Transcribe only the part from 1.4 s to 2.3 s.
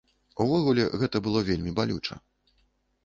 вельмі балюча.